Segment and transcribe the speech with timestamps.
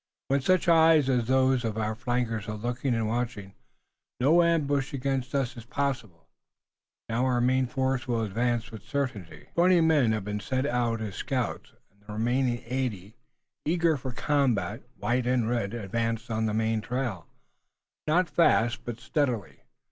[0.29, 3.53] "When such eyes as those of our flankers are looking and watching,
[4.19, 6.27] no ambush against us is possible.
[7.07, 11.13] Now our main force will advance with certainty." Twenty men had been sent out as
[11.13, 13.15] scouts and the remaining eighty,
[13.63, 17.27] eager for combat, white and red, advanced on the main trail,
[18.07, 19.59] not fast but steadily.